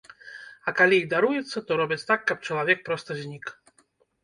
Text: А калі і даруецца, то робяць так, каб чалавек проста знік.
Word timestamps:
А 0.71 0.71
калі 0.79 0.97
і 1.01 1.07
даруецца, 1.11 1.63
то 1.69 1.77
робяць 1.83 2.01
так, 2.13 2.25
каб 2.33 2.37
чалавек 2.51 2.85
проста 2.91 3.21
знік. 3.23 3.55